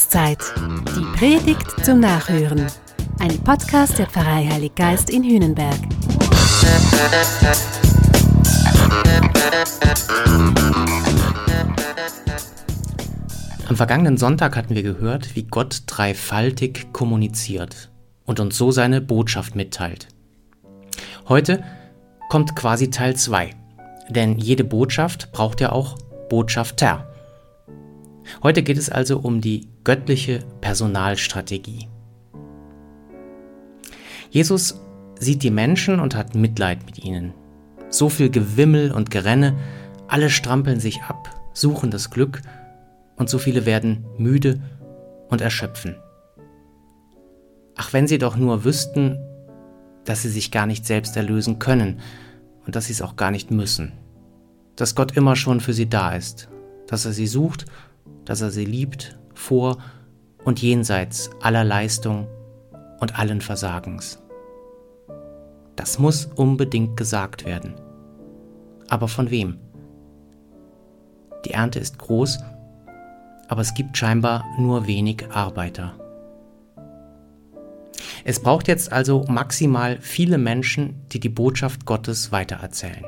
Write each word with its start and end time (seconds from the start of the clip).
Jahreszeit. 0.00 0.38
Die 0.96 1.18
Predigt 1.18 1.84
zum 1.84 2.00
Nachhören. 2.00 2.66
Ein 3.18 3.38
Podcast 3.40 3.98
der 3.98 4.06
Pfarrei 4.06 4.48
Heilig 4.50 4.74
Geist 4.74 5.10
in 5.10 5.22
Hühnenberg. 5.22 5.76
Am 13.68 13.76
vergangenen 13.76 14.16
Sonntag 14.16 14.56
hatten 14.56 14.74
wir 14.74 14.82
gehört, 14.82 15.36
wie 15.36 15.42
Gott 15.42 15.82
dreifaltig 15.86 16.94
kommuniziert 16.94 17.90
und 18.24 18.40
uns 18.40 18.56
so 18.56 18.70
seine 18.70 19.02
Botschaft 19.02 19.54
mitteilt. 19.54 20.08
Heute 21.28 21.62
kommt 22.30 22.56
quasi 22.56 22.88
Teil 22.88 23.16
2, 23.16 23.50
denn 24.08 24.38
jede 24.38 24.64
Botschaft 24.64 25.30
braucht 25.32 25.60
ja 25.60 25.72
auch 25.72 25.98
Botschafter. 26.30 27.09
Heute 28.42 28.62
geht 28.62 28.78
es 28.78 28.88
also 28.88 29.18
um 29.18 29.40
die 29.40 29.68
göttliche 29.84 30.40
Personalstrategie. 30.60 31.88
Jesus 34.30 34.80
sieht 35.18 35.42
die 35.42 35.50
Menschen 35.50 36.00
und 36.00 36.14
hat 36.14 36.34
Mitleid 36.34 36.86
mit 36.86 37.04
ihnen. 37.04 37.34
So 37.88 38.08
viel 38.08 38.30
Gewimmel 38.30 38.92
und 38.92 39.10
Gerenne, 39.10 39.56
alle 40.08 40.30
strampeln 40.30 40.80
sich 40.80 41.02
ab, 41.02 41.30
suchen 41.52 41.90
das 41.90 42.10
Glück 42.10 42.40
und 43.16 43.28
so 43.28 43.38
viele 43.38 43.66
werden 43.66 44.04
müde 44.16 44.60
und 45.28 45.40
erschöpfen. 45.40 45.96
Ach, 47.76 47.92
wenn 47.92 48.06
sie 48.06 48.18
doch 48.18 48.36
nur 48.36 48.64
wüssten, 48.64 49.18
dass 50.04 50.22
sie 50.22 50.28
sich 50.28 50.50
gar 50.50 50.66
nicht 50.66 50.86
selbst 50.86 51.16
erlösen 51.16 51.58
können 51.58 52.00
und 52.66 52.76
dass 52.76 52.86
sie 52.86 52.92
es 52.92 53.02
auch 53.02 53.16
gar 53.16 53.30
nicht 53.30 53.50
müssen. 53.50 53.92
Dass 54.76 54.94
Gott 54.94 55.16
immer 55.16 55.36
schon 55.36 55.60
für 55.60 55.72
sie 55.72 55.88
da 55.88 56.14
ist, 56.14 56.48
dass 56.86 57.04
er 57.04 57.12
sie 57.12 57.26
sucht 57.26 57.66
dass 58.24 58.40
er 58.40 58.50
sie 58.50 58.64
liebt 58.64 59.18
vor 59.34 59.78
und 60.44 60.62
jenseits 60.62 61.30
aller 61.40 61.64
Leistung 61.64 62.28
und 63.00 63.18
allen 63.18 63.40
Versagens. 63.40 64.22
Das 65.76 65.98
muss 65.98 66.26
unbedingt 66.26 66.96
gesagt 66.96 67.44
werden. 67.44 67.74
Aber 68.88 69.08
von 69.08 69.30
wem? 69.30 69.58
Die 71.44 71.52
Ernte 71.52 71.78
ist 71.78 71.98
groß, 71.98 72.38
aber 73.48 73.62
es 73.62 73.74
gibt 73.74 73.96
scheinbar 73.96 74.44
nur 74.58 74.86
wenig 74.86 75.24
Arbeiter. 75.30 75.94
Es 78.24 78.40
braucht 78.40 78.68
jetzt 78.68 78.92
also 78.92 79.24
maximal 79.28 79.98
viele 80.00 80.38
Menschen, 80.38 81.06
die 81.08 81.20
die 81.20 81.28
Botschaft 81.28 81.86
Gottes 81.86 82.30
weitererzählen. 82.30 83.04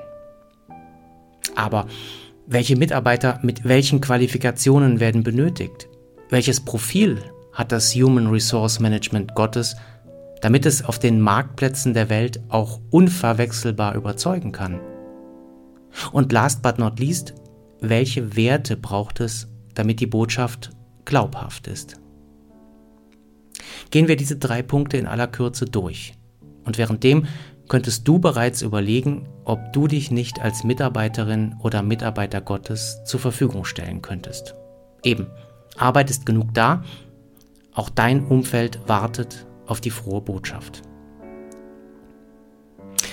Aber 1.55 1.87
welche 2.47 2.77
Mitarbeiter 2.77 3.39
mit 3.43 3.65
welchen 3.65 4.01
Qualifikationen 4.01 5.01
werden 5.01 5.23
benötigt? 5.23 5.89
Welches 6.29 6.61
Profil 6.61 7.19
hat 7.53 7.73
das 7.73 7.95
Human 7.95 8.29
Resource 8.29 8.81
Management 8.81 9.35
Gottes, 9.35 9.77
damit 10.41 10.67
es 10.67 10.85
auf 10.85 10.99
den 10.99 11.21
Marktplätzen 11.21 11.95
der 11.95 12.09
Welt 12.09 12.41
auch 12.49 12.81
unverwechselbar 12.91 13.95
überzeugen 13.95 14.53
kann? 14.53 14.81
Und 16.13 16.33
last 16.33 16.63
but 16.63 16.79
not 16.79 16.99
least, 16.99 17.35
welche 17.81 18.37
Werte 18.37 18.77
braucht 18.77 19.21
es, 19.21 19.49
damit 19.75 20.01
die 20.01 20.07
Botschaft 20.07 20.71
glaubhaft 21.05 21.67
ist? 21.67 22.01
Gehen 23.91 24.09
wir 24.09 24.17
diese 24.17 24.37
drei 24.37 24.63
Punkte 24.63 24.97
in 24.97 25.07
aller 25.07 25.27
Kürze 25.29 25.67
durch. 25.67 26.15
Und 26.65 26.79
währenddem 26.79 27.27
könntest 27.73 28.07
du 28.07 28.19
bereits 28.19 28.61
überlegen, 28.61 29.27
ob 29.47 29.73
du 29.73 29.89
dich 29.89 30.11
nicht 30.11 30.43
als 30.43 30.63
Mitarbeiterin 30.63 31.57
oder 31.61 31.83
Mitarbeiter 31.83 32.43
Gottes 32.43 33.03
zur 33.07 33.19
Verfügung 33.19 33.65
stellen 33.65 34.03
könntest. 34.03 34.55
Eben, 35.03 35.29
Arbeit 35.79 36.11
ist 36.11 36.27
genug 36.27 36.53
da, 36.53 36.85
auch 37.73 37.89
dein 37.89 38.27
Umfeld 38.27 38.87
wartet 38.89 39.47
auf 39.67 39.81
die 39.81 39.89
frohe 39.89 40.21
Botschaft. 40.21 40.83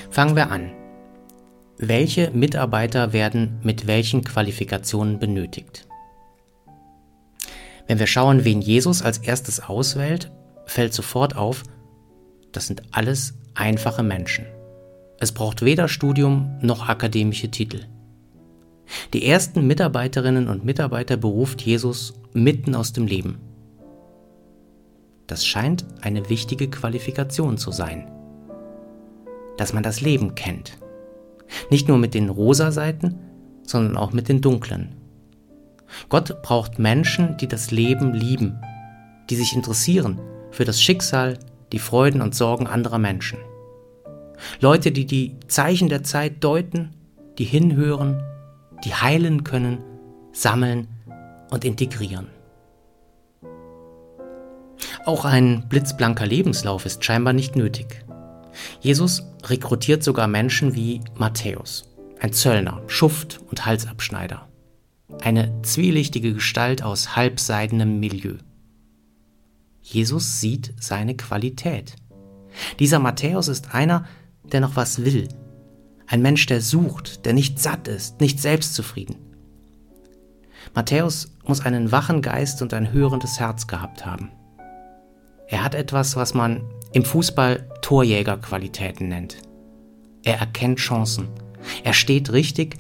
Fangen 0.09 0.36
wir 0.36 0.52
an. 0.52 0.74
Welche 1.78 2.30
Mitarbeiter 2.31 3.14
werden 3.14 3.62
mit 3.64 3.88
welchen 3.88 4.25
Qualifikationen 4.25 5.19
benötigt? 5.19 5.88
Wenn 7.88 7.98
wir 7.98 8.08
schauen, 8.08 8.44
wen 8.44 8.59
Jesus 8.59 9.03
als 9.03 9.19
erstes 9.19 9.62
auswählt, 9.62 10.34
fällt 10.66 10.94
sofort 10.94 11.38
auf, 11.38 11.64
das 12.52 12.68
sind 12.68 12.81
alles 12.92 13.36
einfache 13.59 14.03
Menschen. 14.03 14.46
Es 15.20 15.31
braucht 15.34 15.62
weder 15.62 15.88
Studium 15.88 16.58
noch 16.62 16.88
akademische 16.88 17.52
Titel. 17.52 17.81
Die 19.14 19.28
ersten 19.28 19.68
Mitarbeiterinnen 19.68 20.47
und 20.47 20.66
Mitarbeiter 20.66 21.18
beruft 21.18 21.62
Jesus 21.62 22.14
mitten 22.34 22.74
aus 22.74 22.94
dem 22.94 23.06
Leben. 23.06 23.40
Das 25.28 25.46
scheint 25.46 25.86
eine 26.02 26.30
wichtige 26.30 26.69
Qualifikation 26.69 27.58
zu 27.58 27.72
sein. 27.72 28.09
Dass 29.58 29.74
man 29.74 29.84
das 29.84 30.02
Leben 30.02 30.36
kennt. 30.36 30.78
Nicht 31.69 31.88
nur 31.88 31.98
mit 31.98 32.14
den 32.14 32.30
rosa 32.30 32.72
Seiten, 32.72 33.19
sondern 33.64 33.98
auch 33.98 34.14
mit 34.14 34.30
den 34.30 34.42
dunklen. 34.42 34.96
Gott 36.08 36.42
braucht 36.44 36.80
Menschen, 36.80 37.38
die 37.38 37.48
das 37.48 37.72
Leben 37.72 38.14
lieben, 38.14 38.59
die 39.30 39.36
sich 39.36 39.53
interessieren 39.53 40.19
für 40.52 40.66
das 40.66 40.81
Schicksal, 40.81 41.38
die 41.72 41.80
Freuden 41.80 42.22
und 42.22 42.34
Sorgen 42.34 42.68
anderer 42.68 42.98
Menschen. 43.00 43.40
Leute, 44.59 44.91
die 44.91 45.05
die 45.05 45.39
Zeichen 45.47 45.89
der 45.89 46.03
Zeit 46.03 46.44
deuten, 46.44 46.95
die 47.38 47.45
hinhören, 47.45 48.23
die 48.83 48.94
heilen 48.94 49.44
können, 49.44 49.79
sammeln 50.31 50.88
und 51.51 51.66
integrieren. 51.66 52.27
Auch 55.05 55.25
ein 55.25 55.67
blitzblanker 55.67 56.25
Lebenslauf 56.25 56.85
ist 56.85 57.03
scheinbar 57.03 57.33
nicht 57.33 57.55
nötig. 57.55 58.05
Jesus 58.81 59.23
rekrutiert 59.45 60.03
sogar 60.03 60.27
Menschen 60.27 60.75
wie 60.75 61.01
Matthäus, 61.16 61.89
ein 62.19 62.33
Zöllner, 62.33 62.81
Schuft 62.88 63.39
und 63.50 63.66
Halsabschneider. 63.66 64.47
Eine 65.21 65.61
zwielichtige 65.63 66.33
Gestalt 66.33 66.83
aus 66.83 67.16
halbseidenem 67.16 68.00
Milieu. 68.00 68.35
Jesus 69.81 70.39
sieht 70.39 70.73
seine 70.79 71.16
Qualität. 71.16 71.95
Dieser 72.79 73.00
Matthäus 73.00 73.47
ist 73.47 73.73
einer, 73.73 74.06
der 74.44 74.61
noch 74.61 74.75
was 74.75 75.03
will. 75.03 75.27
Ein 76.07 76.22
Mensch, 76.22 76.45
der 76.47 76.61
sucht, 76.61 77.25
der 77.25 77.33
nicht 77.33 77.59
satt 77.59 77.88
ist, 77.88 78.19
nicht 78.19 78.39
selbstzufrieden. 78.39 79.16
Matthäus 80.73 81.31
muss 81.45 81.66
einen 81.66 81.91
wachen 81.91 82.22
Geist 82.22 82.61
und 82.61 82.73
ein 82.73 82.91
hörendes 82.91 83.39
Herz 83.39 83.67
gehabt 83.67 84.05
haben. 84.05 84.31
Er 85.47 85.63
hat 85.63 85.75
etwas, 85.75 86.16
was 86.16 86.33
man 86.33 86.61
im 86.94 87.05
Fußball 87.05 87.67
Torjägerqualitäten 87.81 89.07
nennt. 89.07 89.38
Er 90.23 90.39
erkennt 90.39 90.79
Chancen. 90.79 91.27
Er 91.83 91.94
steht 91.94 92.31
richtig 92.31 92.75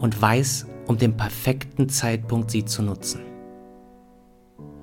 und 0.00 0.20
weiß 0.20 0.66
um 0.86 0.98
den 0.98 1.16
perfekten 1.16 1.88
Zeitpunkt, 1.88 2.50
sie 2.50 2.64
zu 2.64 2.82
nutzen. 2.82 3.20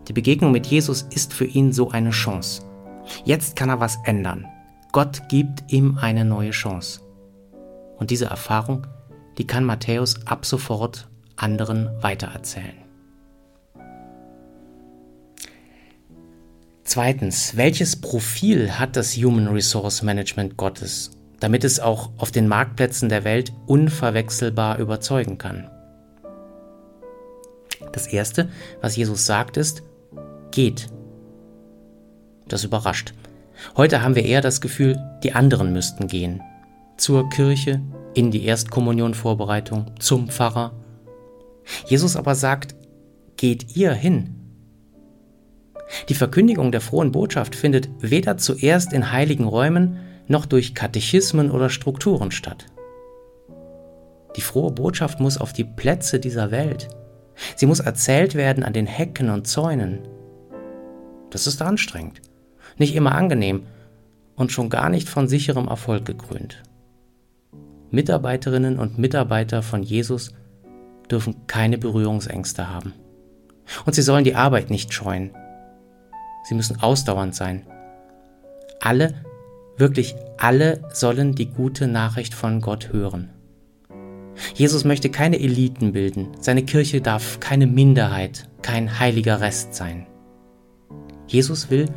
Die 0.07 0.13
Begegnung 0.13 0.51
mit 0.51 0.67
Jesus 0.67 1.03
ist 1.03 1.33
für 1.33 1.45
ihn 1.45 1.71
so 1.73 1.91
eine 1.91 2.09
Chance. 2.09 2.63
Jetzt 3.23 3.55
kann 3.55 3.69
er 3.69 3.79
was 3.79 3.97
ändern. 4.05 4.47
Gott 4.91 5.29
gibt 5.29 5.72
ihm 5.72 5.97
eine 6.00 6.25
neue 6.25 6.52
Chance. 6.52 7.00
Und 7.97 8.12
diese 8.12 8.25
Erfahrung, 8.25 8.88
die 9.38 9.47
kann 9.47 9.63
Matthäus 9.63 10.28
ab 10.28 10.46
sofort 10.46 11.07
anderen 11.38 11.90
weitererzählen. 12.02 12.75
Zweitens, 16.84 17.56
welches 17.56 17.96
Profil 18.02 18.78
hat 18.78 18.97
das 18.97 19.16
Human 19.16 19.47
Resource 19.47 20.02
Management 20.02 20.57
Gottes, 20.57 21.12
damit 21.40 21.63
es 21.63 21.79
auch 21.79 22.12
auf 22.18 22.31
den 22.31 22.50
Marktplätzen 22.50 23.08
der 23.08 23.23
Welt 23.23 23.53
unverwechselbar 23.68 24.78
überzeugen 24.78 25.38
kann? 25.38 25.69
Das 27.94 28.08
Erste, 28.08 28.49
was 28.82 28.97
Jesus 28.97 29.26
sagt, 29.26 29.55
ist, 29.55 29.84
geht. 30.52 30.90
Das 32.49 32.66
überrascht. 32.66 33.14
Heute 33.78 34.02
haben 34.02 34.16
wir 34.16 34.25
eher 34.25 34.41
das 34.41 34.59
Gefühl, 34.59 34.99
die 35.23 35.34
anderen 35.34 35.72
müssten 35.72 36.08
gehen. 36.08 36.41
Zur 36.97 37.29
Kirche, 37.29 37.81
in 38.13 38.31
die 38.31 38.46
Erstkommunionvorbereitung, 38.46 39.91
zum 39.99 40.28
Pfarrer. 40.28 40.73
Jesus 41.85 42.16
aber 42.16 42.35
sagt, 42.35 42.75
geht 43.37 43.75
ihr 43.75 43.93
hin. 43.93 44.35
Die 46.09 46.13
Verkündigung 46.13 46.72
der 46.72 46.81
frohen 46.81 47.11
Botschaft 47.11 47.55
findet 47.55 47.90
weder 47.99 48.37
zuerst 48.37 48.93
in 48.93 49.11
heiligen 49.11 49.46
Räumen 49.46 49.99
noch 50.28 50.46
durch 50.46 50.75
Katechismen 50.75 51.52
oder 51.52 51.69
Strukturen 51.69 52.31
statt. 52.31 52.66
Die 54.37 54.41
frohe 54.41 54.72
Botschaft 54.72 55.19
muss 55.19 55.37
auf 55.37 55.53
die 55.53 55.66
Plätze 55.66 56.19
dieser 56.19 56.52
Welt. 56.52 56.87
Sie 57.55 57.66
muss 57.66 57.79
erzählt 57.79 58.35
werden 58.35 58.63
an 58.63 58.73
den 58.73 58.85
Hecken 58.85 59.29
und 59.29 59.47
Zäunen. 59.47 59.99
Das 61.29 61.47
ist 61.47 61.61
anstrengend 61.61 62.22
nicht 62.78 62.96
immer 62.96 63.14
angenehm 63.14 63.64
und 64.35 64.52
schon 64.52 64.70
gar 64.70 64.90
nicht 64.90 65.09
von 65.09 65.28
sicherem 65.28 65.68
Erfolg 65.68 66.06
gekrönt. 66.06 66.64
Mitarbeiterinnen 67.90 68.79
und 68.79 68.97
Mitarbeiter 68.97 69.62
von 69.62 69.84
Jesus 69.84 70.34
dürfen 71.09 71.47
keine 71.47 71.78
Berührungsängste 71.78 72.70
haben. 72.70 72.94
Und 73.85 73.94
sie 73.94 74.02
sollen 74.02 74.23
die 74.23 74.35
Arbeit 74.35 74.70
nicht 74.70 74.94
scheuen, 74.94 75.32
Sie 76.44 76.56
müssen 76.56 76.82
ausdauernd 76.82 77.35
sein. 77.35 77.64
Alle, 78.79 79.14
wirklich 79.78 80.16
alle 80.38 80.82
sollen 80.91 81.35
die 81.35 81.47
gute 81.47 81.88
Nachricht 81.88 82.34
von 82.34 82.62
Gott 82.62 82.91
hören. 82.91 83.29
Jesus 84.56 84.85
möchte 84.85 85.09
keine 85.09 85.40
Eliten 85.40 85.91
bilden. 85.91 86.29
Seine 86.40 86.64
Kirche 86.64 87.02
darf 87.02 87.40
keine 87.40 87.68
Minderheit, 87.68 88.47
kein 88.62 89.00
heiliger 89.00 89.40
Rest 89.40 89.76
sein. 89.76 90.08
Jesus 91.28 91.70
will, 91.70 91.90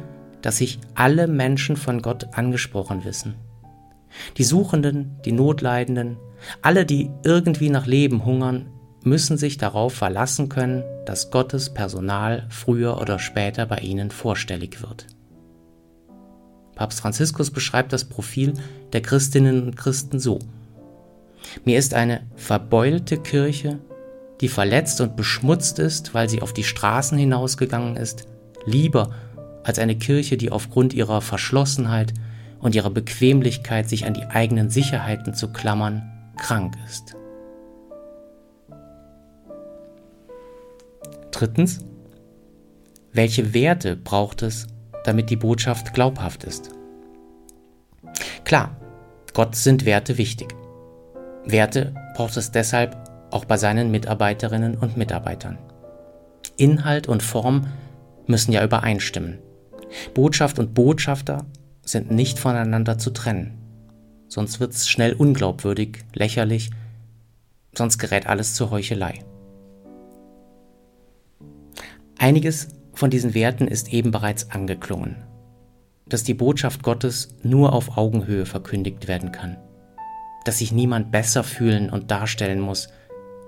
dass 0.44 0.58
sich 0.58 0.78
alle 0.94 1.26
Menschen 1.26 1.74
von 1.74 2.02
Gott 2.02 2.34
angesprochen 2.34 3.04
wissen. 3.04 3.34
Die 4.36 4.44
Suchenden, 4.44 5.16
die 5.24 5.32
Notleidenden, 5.32 6.18
alle, 6.60 6.84
die 6.84 7.10
irgendwie 7.24 7.70
nach 7.70 7.86
Leben 7.86 8.26
hungern, 8.26 8.66
müssen 9.02 9.38
sich 9.38 9.56
darauf 9.56 9.94
verlassen 9.94 10.50
können, 10.50 10.84
dass 11.06 11.30
Gottes 11.30 11.72
Personal 11.72 12.46
früher 12.50 13.00
oder 13.00 13.18
später 13.18 13.64
bei 13.64 13.78
ihnen 13.78 14.10
vorstellig 14.10 14.82
wird. 14.82 15.06
Papst 16.74 17.00
Franziskus 17.00 17.50
beschreibt 17.50 17.94
das 17.94 18.04
Profil 18.04 18.52
der 18.92 19.00
Christinnen 19.00 19.62
und 19.62 19.76
Christen 19.76 20.18
so. 20.18 20.40
Mir 21.64 21.78
ist 21.78 21.94
eine 21.94 22.20
verbeulte 22.36 23.16
Kirche, 23.16 23.78
die 24.42 24.48
verletzt 24.48 25.00
und 25.00 25.16
beschmutzt 25.16 25.78
ist, 25.78 26.12
weil 26.12 26.28
sie 26.28 26.42
auf 26.42 26.52
die 26.52 26.64
Straßen 26.64 27.16
hinausgegangen 27.16 27.96
ist, 27.96 28.26
lieber 28.66 29.14
als 29.64 29.78
eine 29.78 29.96
Kirche, 29.96 30.36
die 30.36 30.52
aufgrund 30.52 30.94
ihrer 30.94 31.20
Verschlossenheit 31.20 32.14
und 32.60 32.74
ihrer 32.74 32.90
Bequemlichkeit, 32.90 33.88
sich 33.88 34.06
an 34.06 34.14
die 34.14 34.26
eigenen 34.26 34.70
Sicherheiten 34.70 35.34
zu 35.34 35.52
klammern, 35.52 36.32
krank 36.36 36.76
ist. 36.86 37.16
Drittens, 41.30 41.84
welche 43.12 43.54
Werte 43.54 43.96
braucht 43.96 44.42
es, 44.42 44.68
damit 45.04 45.30
die 45.30 45.36
Botschaft 45.36 45.92
glaubhaft 45.92 46.44
ist? 46.44 46.70
Klar, 48.44 48.76
Gott 49.32 49.56
sind 49.56 49.84
Werte 49.84 50.16
wichtig. 50.18 50.54
Werte 51.44 51.94
braucht 52.14 52.36
es 52.36 52.52
deshalb 52.52 52.96
auch 53.30 53.44
bei 53.44 53.56
seinen 53.56 53.90
Mitarbeiterinnen 53.90 54.76
und 54.76 54.96
Mitarbeitern. 54.96 55.58
Inhalt 56.56 57.08
und 57.08 57.22
Form 57.22 57.66
müssen 58.26 58.52
ja 58.52 58.62
übereinstimmen. 58.62 59.38
Botschaft 60.14 60.58
und 60.58 60.74
Botschafter 60.74 61.44
sind 61.82 62.10
nicht 62.10 62.38
voneinander 62.38 62.98
zu 62.98 63.10
trennen. 63.10 63.58
Sonst 64.28 64.60
wird 64.60 64.72
es 64.72 64.88
schnell 64.88 65.12
unglaubwürdig, 65.12 66.04
lächerlich, 66.14 66.70
sonst 67.76 67.98
gerät 67.98 68.26
alles 68.26 68.54
zur 68.54 68.70
Heuchelei. 68.70 69.22
Einiges 72.18 72.68
von 72.94 73.10
diesen 73.10 73.34
Werten 73.34 73.68
ist 73.68 73.92
eben 73.92 74.10
bereits 74.10 74.50
angeklungen, 74.50 75.16
dass 76.06 76.24
die 76.24 76.34
Botschaft 76.34 76.82
Gottes 76.82 77.28
nur 77.42 77.72
auf 77.72 77.98
Augenhöhe 77.98 78.46
verkündigt 78.46 79.08
werden 79.08 79.32
kann, 79.32 79.56
dass 80.44 80.58
sich 80.58 80.72
niemand 80.72 81.10
besser 81.10 81.44
fühlen 81.44 81.90
und 81.90 82.10
darstellen 82.10 82.60
muss, 82.60 82.88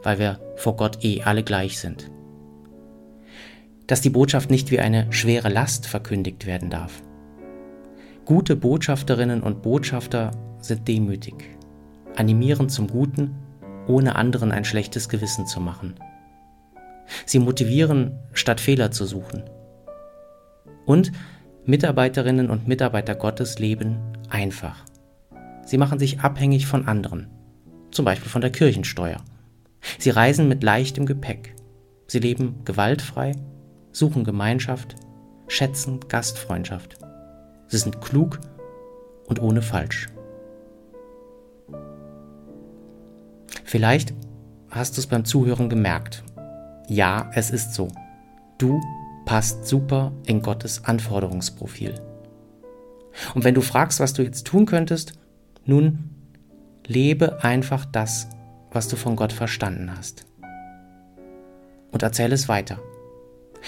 weil 0.02 0.18
wir 0.18 0.40
vor 0.56 0.76
Gott 0.76 1.04
eh 1.04 1.22
alle 1.22 1.42
gleich 1.42 1.78
sind, 1.78 2.10
dass 3.86 4.00
die 4.00 4.10
Botschaft 4.10 4.50
nicht 4.50 4.70
wie 4.70 4.80
eine 4.80 5.12
schwere 5.12 5.48
Last 5.48 5.86
verkündigt 5.86 6.46
werden 6.46 6.70
darf. 6.70 7.02
Gute 8.24 8.56
Botschafterinnen 8.56 9.42
und 9.42 9.62
Botschafter 9.62 10.32
sind 10.60 10.88
demütig, 10.88 11.34
animieren 12.16 12.68
zum 12.68 12.88
Guten, 12.88 13.36
ohne 13.86 14.16
anderen 14.16 14.50
ein 14.50 14.64
schlechtes 14.64 15.08
Gewissen 15.08 15.46
zu 15.46 15.60
machen. 15.60 15.94
Sie 17.24 17.38
motivieren, 17.38 18.18
statt 18.32 18.60
Fehler 18.60 18.90
zu 18.90 19.06
suchen. 19.06 19.44
Und 20.86 21.12
Mitarbeiterinnen 21.64 22.50
und 22.50 22.66
Mitarbeiter 22.66 23.14
Gottes 23.14 23.58
leben 23.58 23.98
einfach. 24.28 24.84
Sie 25.64 25.78
machen 25.78 25.98
sich 25.98 26.20
abhängig 26.20 26.66
von 26.66 26.88
anderen, 26.88 27.28
zum 27.90 28.04
Beispiel 28.04 28.28
von 28.28 28.40
der 28.40 28.50
Kirchensteuer. 28.50 29.18
Sie 29.98 30.10
reisen 30.10 30.48
mit 30.48 30.62
leichtem 30.62 31.06
Gepäck. 31.06 31.54
Sie 32.08 32.18
leben 32.18 32.60
gewaltfrei, 32.64 33.32
suchen 33.96 34.24
Gemeinschaft, 34.24 34.96
schätzen 35.48 36.00
Gastfreundschaft. 36.08 36.98
Sie 37.68 37.78
sind 37.78 38.00
klug 38.00 38.40
und 39.26 39.40
ohne 39.40 39.62
Falsch. 39.62 40.08
Vielleicht 43.64 44.14
hast 44.70 44.96
du 44.96 45.00
es 45.00 45.06
beim 45.06 45.24
Zuhören 45.24 45.68
gemerkt 45.68 46.22
ja, 46.88 47.30
es 47.34 47.50
ist 47.50 47.74
so. 47.74 47.88
Du 48.58 48.80
passt 49.24 49.66
super 49.66 50.12
in 50.24 50.40
Gottes 50.40 50.84
Anforderungsprofil. 50.84 51.94
Und 53.34 53.44
wenn 53.44 53.54
du 53.54 53.60
fragst, 53.60 53.98
was 53.98 54.12
du 54.12 54.22
jetzt 54.22 54.46
tun 54.46 54.66
könntest, 54.66 55.18
nun, 55.64 56.10
lebe 56.86 57.42
einfach 57.42 57.84
das, 57.84 58.28
was 58.70 58.88
du 58.88 58.96
von 58.96 59.16
Gott 59.16 59.32
verstanden 59.32 59.90
hast. 59.96 60.26
Und 61.90 62.02
erzähle 62.02 62.34
es 62.34 62.48
weiter. 62.48 62.78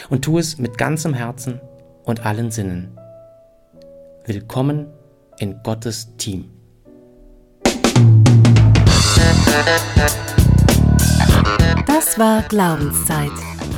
Und 0.09 0.25
tu 0.25 0.39
es 0.39 0.59
mit 0.59 0.79
ganzem 0.79 1.15
Herzen 1.15 1.61
und 2.05 2.25
allen 2.25 2.51
Sinnen. 2.51 2.99
Willkommen 4.25 4.87
in 5.39 5.63
Gottes 5.63 6.17
Team. 6.17 6.51
Das 11.87 12.19
war 12.19 12.43
Glaubenszeit. 12.43 13.31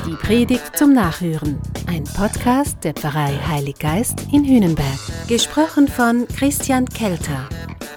Die 0.06 0.14
Predigt 0.14 0.76
zum 0.76 0.92
Nachhören. 0.92 1.60
Ein 1.86 2.04
Podcast 2.04 2.82
der 2.84 2.94
Pfarrei 2.94 3.38
Heilig 3.48 3.78
Geist 3.78 4.26
in 4.32 4.44
Hühnenberg. 4.44 4.98
Gesprochen 5.28 5.88
von 5.88 6.26
Christian 6.28 6.86
Kelter. 6.86 7.48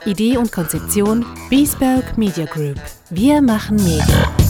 Idee 0.06 0.38
und 0.38 0.52
Konzeption 0.52 1.26
Biesberg 1.50 2.18
Media 2.18 2.46
Group. 2.46 2.80
Wir 3.10 3.42
machen 3.42 3.78
Medien. 3.78 4.43